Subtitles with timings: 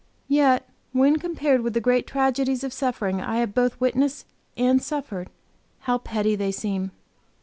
[0.27, 4.25] Yet when compared with the great tragedies of suffering I have both witnessed
[4.57, 5.29] and suffered,
[5.81, 6.89] how petty they seem!